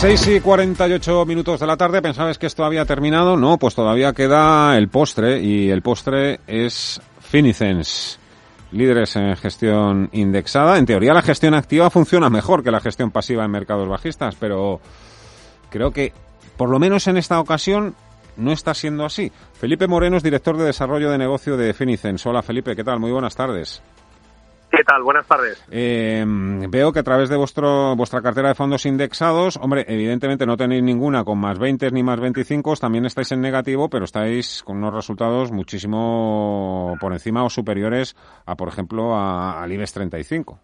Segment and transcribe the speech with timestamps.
[0.00, 3.36] 6 y 48 minutos de la tarde, ¿pensabas que esto había terminado?
[3.36, 8.18] No, pues todavía queda el postre y el postre es Finicens.
[8.72, 10.78] Líderes en gestión indexada.
[10.78, 14.80] En teoría la gestión activa funciona mejor que la gestión pasiva en mercados bajistas, pero
[15.68, 16.14] creo que
[16.56, 17.94] por lo menos en esta ocasión
[18.38, 19.30] no está siendo así.
[19.52, 22.24] Felipe Moreno es director de desarrollo de negocio de Finicens.
[22.24, 23.00] Hola Felipe, ¿qué tal?
[23.00, 23.82] Muy buenas tardes.
[24.80, 25.02] ¿Qué tal?
[25.02, 25.62] Buenas tardes.
[25.70, 30.56] Eh, veo que a través de vuestro, vuestra cartera de fondos indexados, hombre, evidentemente no
[30.56, 34.78] tenéis ninguna con más 20 ni más 25, también estáis en negativo, pero estáis con
[34.78, 40.58] unos resultados muchísimo por encima o superiores a, por ejemplo, al IBEX 35.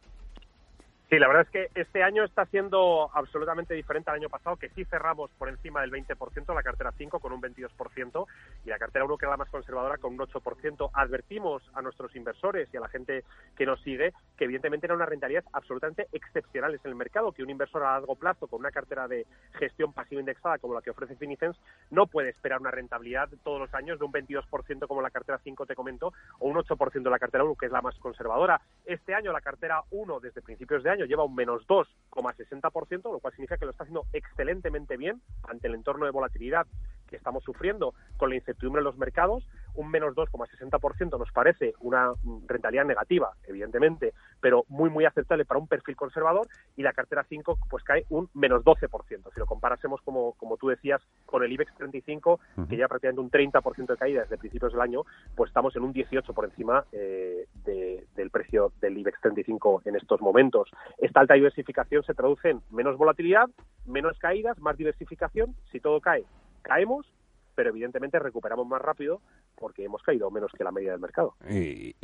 [1.08, 4.70] Sí, la verdad es que este año está siendo absolutamente diferente al año pasado, que
[4.70, 8.26] sí cerramos por encima del 20%, la cartera 5 con un 22%
[8.64, 10.90] y la cartera 1, que es la más conservadora, con un 8%.
[10.92, 13.22] Advertimos a nuestros inversores y a la gente
[13.56, 17.50] que nos sigue que evidentemente eran unas rentabilidades absolutamente excepcionales en el mercado, que un
[17.50, 19.26] inversor a largo plazo con una cartera de
[19.60, 21.56] gestión pasiva indexada como la que ofrece Finicens
[21.90, 25.66] no puede esperar una rentabilidad todos los años de un 22% como la cartera 5
[25.66, 28.60] te comento o un 8% de la cartera 1, que es la más conservadora.
[28.84, 33.34] Este año la cartera 1 desde principios de año lleva un menos 2,60%, lo cual
[33.34, 36.66] significa que lo está haciendo excelentemente bien ante el entorno de volatilidad
[37.06, 39.46] que estamos sufriendo con la incertidumbre en los mercados,
[39.76, 42.12] un menos 2,60% nos parece una
[42.46, 47.58] rentabilidad negativa, evidentemente, pero muy, muy aceptable para un perfil conservador y la cartera 5
[47.68, 49.32] pues cae un menos 12%.
[49.32, 53.30] Si lo comparásemos, como, como tú decías, con el IBEX 35, que ya prácticamente un
[53.30, 55.02] 30% de caída desde principios del año,
[55.34, 60.20] pues estamos en un 18 por encima eh, del precio del IBEX 35 en estos
[60.20, 60.70] momentos.
[60.98, 63.46] Esta alta diversificación se traduce en menos volatilidad,
[63.86, 65.54] menos caídas, más diversificación.
[65.70, 66.24] Si todo cae,
[66.62, 67.06] caemos,
[67.54, 69.20] pero evidentemente recuperamos más rápido
[69.56, 71.34] porque hemos caído menos que la media del mercado.
[71.48, 71.94] ¿Y,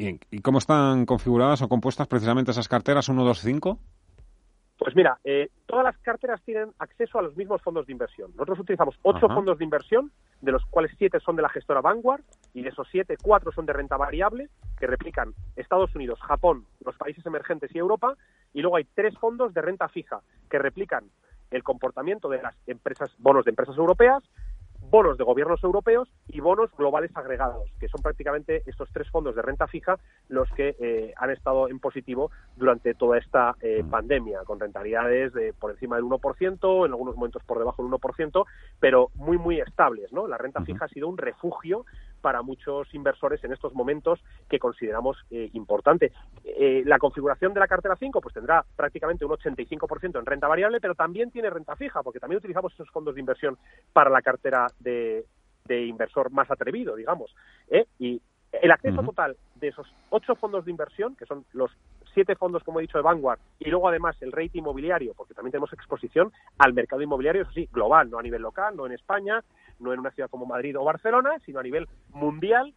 [0.41, 3.79] cómo están configuradas o compuestas precisamente esas carteras 1, 2, 5?
[4.79, 8.33] Pues mira, eh, todas las carteras tienen acceso a los mismos fondos de inversión.
[8.33, 12.25] Nosotros utilizamos ocho fondos de inversión, de los cuales siete son de la gestora Vanguard,
[12.53, 14.49] y de esos siete, cuatro son de renta variable,
[14.81, 18.17] que replican Estados Unidos, Japón, los países emergentes y Europa,
[18.53, 20.21] y luego hay tres fondos de renta fija,
[20.51, 21.05] que replican
[21.53, 24.25] el comportamiento de las empresas, bonos de empresas europeas,
[24.92, 29.41] bonos de gobiernos europeos y bonos globales agregados, que son prácticamente estos tres fondos de
[29.41, 29.98] renta fija
[30.28, 33.88] los que eh, han estado en positivo durante toda esta eh, mm.
[33.88, 38.44] pandemia, con rentabilidades de por encima del 1%, en algunos momentos por debajo del 1%,
[38.80, 40.12] pero muy, muy estables.
[40.12, 40.28] ¿no?
[40.28, 41.86] La renta fija ha sido un refugio
[42.22, 46.12] para muchos inversores en estos momentos que consideramos eh, importante.
[46.84, 50.94] la configuración de la cartera 5 pues tendrá prácticamente un 85% en renta variable, pero
[50.94, 53.59] también tiene renta fija, porque también utilizamos esos fondos de inversión
[53.93, 55.27] para la cartera de,
[55.69, 57.34] inversor más atrevido, digamos.
[57.69, 57.87] ¿eh?
[57.99, 58.21] Y
[58.53, 61.71] el acceso total de esos ocho fondos de inversión, que son los
[62.12, 65.53] siete fondos, como he dicho, de Vanguard, y luego además el rate inmobiliario, porque también
[65.53, 69.43] tenemos exposición al mercado inmobiliario, eso sí, global, no a nivel local, no en España,
[69.82, 72.75] no en una ciudad como Madrid o Barcelona, sino a nivel mundial,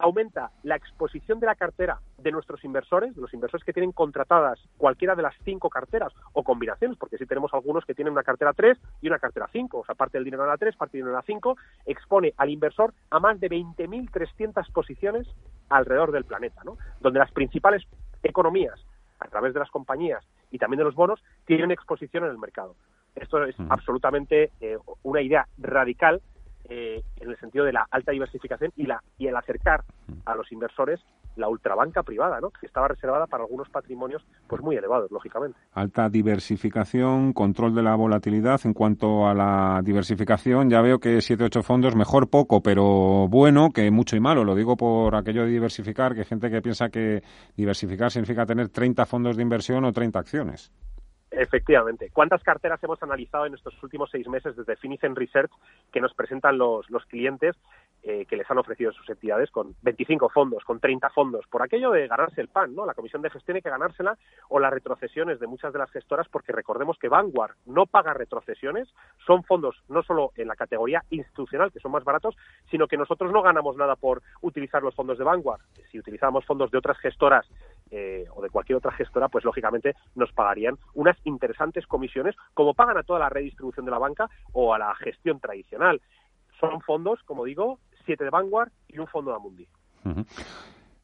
[0.00, 4.58] aumenta la exposición de la cartera de nuestros inversores, de los inversores que tienen contratadas
[4.78, 8.52] cualquiera de las cinco carteras o combinaciones, porque si tenemos algunos que tienen una cartera
[8.54, 11.02] 3 y una cartera 5, o sea, parte del dinero en la 3, parte del
[11.04, 11.56] dinero en la 5,
[11.86, 15.28] expone al inversor a más de 20.300 posiciones
[15.68, 16.78] alrededor del planeta, ¿no?
[17.00, 17.86] donde las principales
[18.22, 18.80] economías,
[19.18, 22.74] a través de las compañías y también de los bonos, tienen exposición en el mercado.
[23.14, 26.20] Esto es absolutamente eh, una idea radical
[26.68, 29.82] eh, en el sentido de la alta diversificación y, la, y el acercar
[30.24, 31.00] a los inversores
[31.36, 32.50] la ultrabanca privada, ¿no?
[32.50, 35.58] que estaba reservada para algunos patrimonios pues muy elevados, lógicamente.
[35.72, 38.60] Alta diversificación, control de la volatilidad.
[38.64, 43.70] En cuanto a la diversificación, ya veo que siete ocho fondos, mejor poco, pero bueno,
[43.70, 44.44] que mucho y malo.
[44.44, 47.22] Lo digo por aquello de diversificar, que hay gente que piensa que
[47.56, 50.72] diversificar significa tener 30 fondos de inversión o 30 acciones.
[51.30, 52.10] Efectivamente.
[52.12, 55.50] ¿Cuántas carteras hemos analizado en estos últimos seis meses desde Finicen Research
[55.92, 57.56] que nos presentan los, los clientes
[58.02, 61.90] eh, que les han ofrecido sus entidades con 25 fondos, con 30 fondos, por aquello
[61.90, 62.86] de ganarse el pan, ¿no?
[62.86, 64.16] La comisión de gestión tiene que ganársela
[64.48, 68.88] o las retrocesiones de muchas de las gestoras, porque recordemos que Vanguard no paga retrocesiones,
[69.26, 72.36] son fondos no solo en la categoría institucional, que son más baratos,
[72.70, 75.60] sino que nosotros no ganamos nada por utilizar los fondos de Vanguard.
[75.90, 77.46] Si utilizamos fondos de otras gestoras
[77.90, 82.98] eh, o de cualquier otra gestora, pues lógicamente nos pagarían unas interesantes comisiones, como pagan
[82.98, 86.00] a toda la redistribución de la banca o a la gestión tradicional.
[86.60, 89.66] Son fondos, como digo, siete de Vanguard y un fondo de Amundi.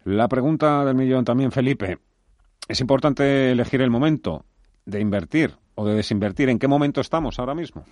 [0.04, 1.98] La pregunta del millón también, Felipe.
[2.68, 4.44] ¿Es importante elegir el momento
[4.84, 6.48] de invertir o de desinvertir?
[6.48, 7.84] ¿En qué momento estamos ahora mismo?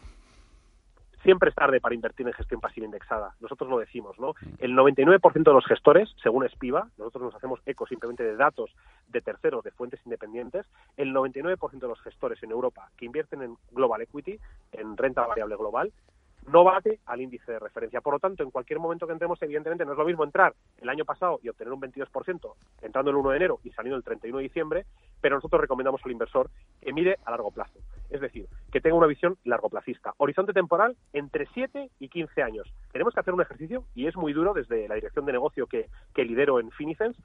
[1.25, 3.35] Siempre es tarde para invertir en gestión pasiva indexada.
[3.41, 4.35] Nosotros lo decimos, ¿no?
[4.59, 8.71] El 99% de los gestores, según Espiva, nosotros nos hacemos eco simplemente de datos
[9.09, 10.67] de terceros, de fuentes independientes,
[10.99, 14.38] el 99% de los gestores en Europa que invierten en Global Equity,
[14.73, 15.93] en renta variable global,
[16.47, 18.03] no bate al índice de referencia.
[18.03, 20.88] Por lo tanto, en cualquier momento que entremos, evidentemente no es lo mismo entrar el
[20.91, 24.37] año pasado y obtener un 22%, entrando el 1 de enero y saliendo el 31
[24.37, 24.85] de diciembre,
[25.23, 26.50] pero nosotros recomendamos al inversor
[26.82, 27.79] que mire a largo plazo.
[28.11, 30.15] Es decir, que tenga una visión largoplacista.
[30.19, 32.73] Horizonte temporal entre 7 y 15 años.
[32.93, 35.89] Tenemos que hacer un ejercicio, y es muy duro desde la dirección de negocio que,
[36.15, 37.17] que lidero en Finicens,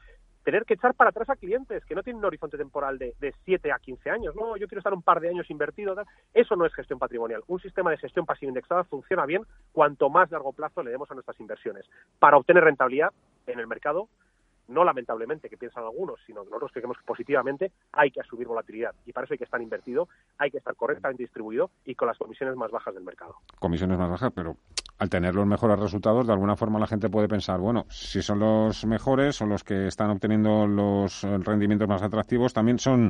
[0.43, 3.33] tener que echar para atrás a clientes que no tienen un horizonte temporal de, de
[3.45, 4.35] 7 a 15 años.
[4.35, 5.95] No, yo quiero estar un par de años invertido.
[6.33, 7.43] Eso no es gestión patrimonial.
[7.47, 11.13] Un sistema de gestión pasiva indexada funciona bien cuanto más largo plazo le demos a
[11.13, 11.85] nuestras inversiones.
[12.19, 13.11] Para obtener rentabilidad
[13.47, 14.07] en el mercado,
[14.69, 18.93] no lamentablemente, que piensan algunos, sino que nosotros creemos que positivamente hay que asumir volatilidad.
[19.05, 20.07] Y para eso hay que estar invertido,
[20.37, 23.35] hay que estar correctamente distribuido y con las comisiones más bajas del mercado.
[23.59, 24.55] Comisiones más bajas, pero
[24.99, 28.39] al tener los mejores resultados, de alguna forma la gente puede pensar, bueno, si son
[28.39, 33.09] los mejores, son los que están obteniendo los rendimientos más atractivos, también son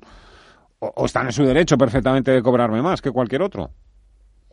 [0.80, 3.72] o, están en su derecho perfectamente de cobrarme más que cualquier otro.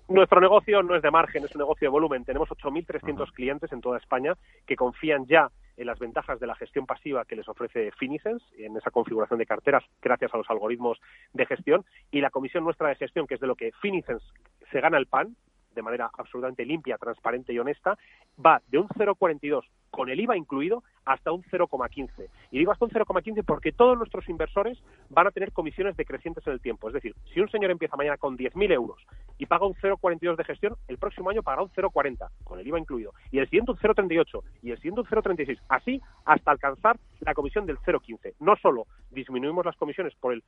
[0.08, 2.24] Nuestro negocio no es de margen, es un negocio de volumen.
[2.24, 6.86] Tenemos 8.300 clientes en toda España que confían ya en las ventajas de la gestión
[6.86, 10.98] pasiva que les ofrece Finicens, en esa configuración de carteras gracias a los algoritmos
[11.32, 14.22] de gestión, y la comisión nuestra de gestión, que es de lo que Finicens
[14.70, 15.36] se gana el pan,
[15.74, 17.98] de manera absolutamente limpia, transparente y honesta,
[18.44, 19.64] va de un 0,42
[19.96, 22.28] con el IVA incluido hasta un 0,15.
[22.50, 24.78] Y digo hasta un 0,15 porque todos nuestros inversores
[25.08, 26.88] van a tener comisiones decrecientes en el tiempo.
[26.88, 28.98] Es decir, si un señor empieza mañana con 10.000 euros
[29.38, 32.78] y paga un 0,42 de gestión, el próximo año pagará un 0,40 con el IVA
[32.78, 33.14] incluido.
[33.30, 35.58] Y el siguiente un 0,38 y el siguiente un 0,36.
[35.70, 38.34] Así hasta alcanzar la comisión del 0,15.
[38.40, 40.44] No solo disminuimos las comisiones por el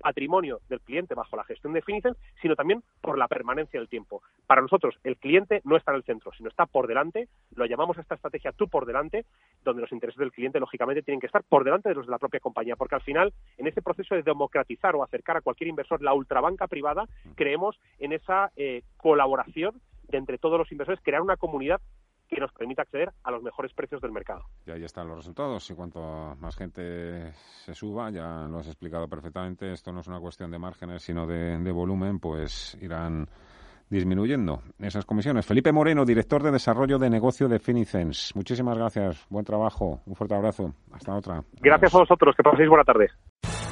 [0.00, 4.22] patrimonio del cliente bajo la gestión de Finicens, sino también por la permanencia del tiempo.
[4.50, 7.28] Para nosotros, el cliente no está en el centro, sino está por delante.
[7.54, 9.24] Lo llamamos esta estrategia tú por delante,
[9.62, 12.18] donde los intereses del cliente, lógicamente, tienen que estar por delante de los de la
[12.18, 16.02] propia compañía, porque al final, en ese proceso de democratizar o acercar a cualquier inversor
[16.02, 17.04] la ultrabanca privada,
[17.36, 21.80] creemos en esa eh, colaboración de entre todos los inversores, crear una comunidad
[22.28, 24.42] que nos permita acceder a los mejores precios del mercado.
[24.66, 25.70] Y ahí están los resultados.
[25.70, 30.18] Y cuanto más gente se suba, ya lo has explicado perfectamente, esto no es una
[30.18, 33.28] cuestión de márgenes, sino de, de volumen, pues irán
[33.90, 35.44] disminuyendo esas comisiones.
[35.44, 38.32] Felipe Moreno, director de desarrollo de negocio de Finicens.
[38.34, 39.26] Muchísimas gracias.
[39.28, 40.00] Buen trabajo.
[40.06, 40.72] Un fuerte abrazo.
[40.92, 41.42] Hasta otra.
[41.60, 42.34] Gracias a vosotros.
[42.36, 43.10] Que paséis buena tarde.